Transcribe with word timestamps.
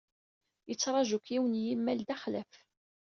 Yetrraju-k 0.69 1.25
yiwen 1.31 1.53
yimal 1.63 1.99
d 2.07 2.09
axlaf. 2.15 2.51